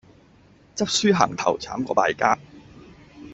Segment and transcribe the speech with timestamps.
[0.75, 2.35] 執輸行頭慘過敗家